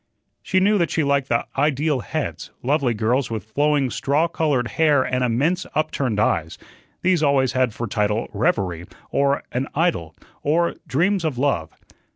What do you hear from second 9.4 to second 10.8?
"An Idyll," or